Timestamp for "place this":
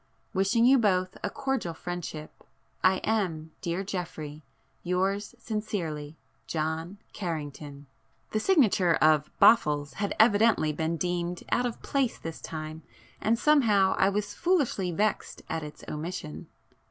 11.83-12.41